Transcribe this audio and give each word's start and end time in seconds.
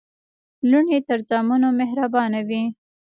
لوڼي 0.69 0.99
تر 1.07 1.19
زامنو 1.29 1.69
مهربانه 1.79 2.39
وي. 2.47 2.63